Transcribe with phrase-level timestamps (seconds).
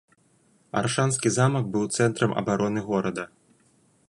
[0.79, 3.23] Аршанскі замак быў цэнтрам абароны горада.